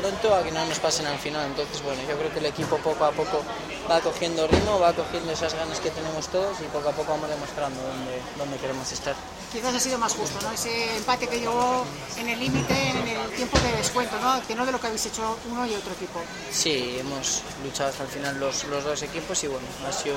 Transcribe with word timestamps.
Pronto 0.00 0.34
a 0.34 0.42
que 0.42 0.52
no 0.52 0.64
nos 0.66 0.78
pasen 0.78 1.06
al 1.06 1.18
final. 1.18 1.46
Entonces, 1.46 1.82
bueno, 1.82 2.02
yo 2.08 2.16
creo 2.18 2.32
que 2.32 2.38
el 2.38 2.46
equipo 2.46 2.76
poco 2.78 3.04
a 3.04 3.12
poco 3.12 3.42
va 3.90 4.00
cogiendo 4.00 4.46
ritmo, 4.46 4.78
va 4.78 4.92
cogiendo 4.92 5.32
esas 5.32 5.54
ganas 5.54 5.80
que 5.80 5.90
tenemos 5.90 6.28
todos 6.28 6.60
y 6.60 6.64
poco 6.64 6.90
a 6.90 6.92
poco 6.92 7.12
vamos 7.12 7.30
demostrando 7.30 7.80
dónde, 7.80 8.20
dónde 8.36 8.56
queremos 8.58 8.90
estar. 8.92 9.14
Quizás 9.52 9.74
ha 9.74 9.80
sido 9.80 9.96
más 9.96 10.12
justo, 10.12 10.38
¿no? 10.42 10.52
Ese 10.52 10.96
empate 10.96 11.28
que 11.28 11.38
llegó 11.40 11.86
en 12.18 12.28
el 12.28 12.38
límite, 12.38 12.74
en 12.90 13.08
el 13.08 13.30
tiempo 13.30 13.58
de 13.60 13.72
descuento, 13.76 14.18
¿no? 14.20 14.44
Que 14.46 14.54
no 14.54 14.66
de 14.66 14.72
lo 14.72 14.80
que 14.80 14.88
habéis 14.88 15.06
hecho 15.06 15.38
uno 15.50 15.64
y 15.64 15.74
otro 15.74 15.92
equipo. 15.92 16.20
Sí, 16.52 16.96
hemos 17.00 17.42
luchado 17.64 17.88
hasta 17.90 18.02
el 18.02 18.08
final 18.10 18.38
los, 18.38 18.64
los 18.64 18.84
dos 18.84 19.02
equipos 19.02 19.42
y 19.44 19.46
bueno, 19.46 19.66
ha 19.88 19.92
sido 19.92 20.16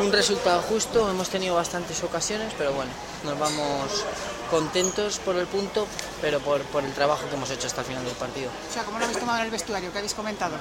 un, 0.00 0.06
un 0.06 0.12
resultado 0.12 0.62
justo. 0.62 1.10
Hemos 1.10 1.28
tenido 1.28 1.56
bastantes 1.56 2.02
ocasiones, 2.04 2.54
pero 2.56 2.72
bueno, 2.72 2.92
nos 3.24 3.38
vamos 3.38 4.04
contentos 4.54 5.18
por 5.18 5.34
el 5.34 5.48
punto, 5.48 5.84
pero 6.20 6.38
por, 6.38 6.62
por 6.62 6.84
el 6.84 6.92
trabajo 6.92 7.28
que 7.28 7.34
hemos 7.34 7.50
hecho 7.50 7.66
hasta 7.66 7.80
el 7.80 7.88
final 7.88 8.04
del 8.04 8.14
partido. 8.14 8.50
O 8.70 8.72
sea, 8.72 8.84
¿cómo 8.84 8.98
lo 9.00 9.04
habéis 9.04 9.18
tomado 9.18 9.38
en 9.40 9.46
el 9.46 9.50
vestuario? 9.50 9.90
¿Qué 9.90 9.98
habéis 9.98 10.14
comentado? 10.14 10.54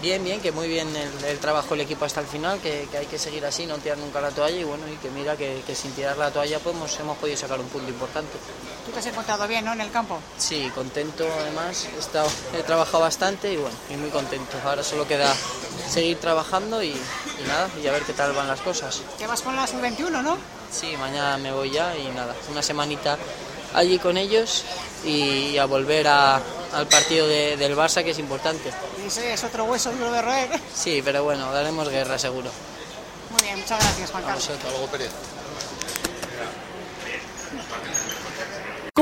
Bien, 0.00 0.22
bien, 0.22 0.40
que 0.40 0.52
muy 0.52 0.68
bien 0.68 0.86
el, 0.94 1.24
el 1.24 1.38
trabajo 1.38 1.70
del 1.70 1.80
equipo 1.80 2.04
hasta 2.04 2.20
el 2.20 2.26
final, 2.26 2.60
que, 2.60 2.86
que 2.92 2.98
hay 2.98 3.06
que 3.06 3.18
seguir 3.18 3.44
así, 3.44 3.66
no 3.66 3.78
tirar 3.78 3.98
nunca 3.98 4.20
la 4.20 4.30
toalla 4.30 4.56
y 4.56 4.62
bueno, 4.64 4.84
y 4.86 4.96
que 4.96 5.08
mira 5.10 5.36
que, 5.36 5.62
que 5.66 5.74
sin 5.74 5.92
tirar 5.92 6.16
la 6.16 6.30
toalla 6.30 6.58
pues 6.60 6.76
hemos, 6.76 7.00
hemos 7.00 7.16
podido 7.18 7.36
sacar 7.38 7.58
un 7.58 7.66
punto 7.66 7.88
importante. 7.90 8.32
Tú 8.86 8.92
te 8.92 8.98
has 9.00 9.06
encontrado 9.06 9.48
bien, 9.48 9.64
¿no? 9.64 9.72
En 9.72 9.80
el 9.80 9.90
campo. 9.90 10.20
Sí, 10.38 10.70
contento 10.74 11.26
además, 11.40 11.88
he, 11.96 11.98
estado- 11.98 12.28
he 12.56 12.62
trabajado 12.62 13.00
bastante 13.02 13.52
y 13.52 13.56
bueno, 13.56 13.74
y 13.90 13.96
muy 13.96 14.10
contento. 14.10 14.56
Ahora 14.64 14.82
solo 14.84 15.08
queda 15.08 15.34
seguir 15.88 16.18
trabajando 16.20 16.82
y, 16.82 16.94
y 17.42 17.46
nada, 17.48 17.68
y 17.82 17.86
a 17.86 17.92
ver 17.92 18.02
qué 18.02 18.12
tal 18.12 18.32
van 18.32 18.48
las 18.48 18.60
cosas. 18.60 19.02
Que 19.18 19.26
vas 19.26 19.42
con 19.42 19.54
la 19.56 19.66
sub-21, 19.66 20.22
¿no? 20.22 20.36
Sí, 20.70 20.96
mañana 20.96 21.36
me 21.38 21.52
voy 21.52 21.70
ya 21.70 21.96
y 21.96 22.08
nada, 22.08 22.34
una 22.50 22.62
semanita 22.62 23.16
allí 23.74 23.98
con 23.98 24.16
ellos 24.16 24.64
y 25.04 25.56
a 25.58 25.64
volver 25.66 26.06
a- 26.08 26.40
al 26.72 26.86
partido 26.88 27.26
de- 27.28 27.56
del 27.56 27.76
Barça 27.76 28.02
que 28.02 28.10
es 28.10 28.18
importante. 28.18 28.72
Ese 29.06 29.32
es 29.32 29.44
otro 29.44 29.64
hueso 29.64 29.92
duro 29.92 30.10
de 30.12 30.22
roer. 30.22 30.48
Sí, 30.74 31.00
pero 31.04 31.22
bueno, 31.24 31.52
daremos 31.52 31.88
guerra 31.88 32.18
seguro. 32.18 32.50
Muy 33.30 33.42
bien, 33.42 33.58
muchas 33.60 33.78
gracias, 33.80 34.10
Juan 34.10 34.24
A 34.24 34.26
Carlos. 34.26 34.48
vosotros. 34.48 34.72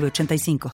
906985. 0.00 0.58